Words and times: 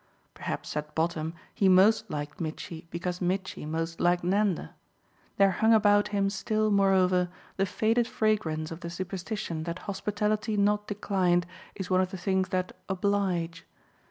Perhaps 0.33 0.75
at 0.75 0.95
bottom 0.95 1.35
he 1.53 1.69
most 1.69 2.09
liked 2.09 2.41
Mitchy 2.41 2.87
because 2.89 3.21
Mitchy 3.21 3.67
most 3.67 3.99
liked 3.99 4.23
Nanda; 4.23 4.73
there 5.37 5.51
hung 5.51 5.75
about 5.75 6.07
him 6.07 6.27
still 6.31 6.71
moreover 6.71 7.29
the 7.57 7.67
faded 7.67 8.07
fragrance 8.07 8.71
of 8.71 8.79
the 8.79 8.89
superstition 8.89 9.61
that 9.65 9.77
hospitality 9.85 10.57
not 10.57 10.87
declined 10.87 11.45
is 11.75 11.91
one 11.91 12.01
of 12.01 12.09
the 12.09 12.17
things 12.17 12.49
that 12.49 12.75
"oblige." 12.89 13.63